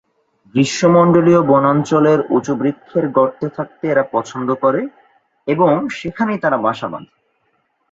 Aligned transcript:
গ্রীষ্মমণ্ডলীয় 0.55 1.41
বনাঞ্চলের 1.43 2.19
উঁচু 2.29 2.53
বৃক্ষের 2.55 3.05
গর্তে 3.09 3.47
থাকতে 3.49 3.83
এরা 3.89 4.03
পছন্দ 4.11 4.49
করে 4.63 4.81
এবং 5.47 5.71
সেখানেই 5.97 6.39
তারা 6.39 6.57
বাসা 6.57 6.87
বাঁধে। 6.87 7.13